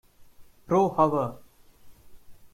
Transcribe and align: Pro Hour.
Pro 0.65 0.95
Hour. 0.97 1.43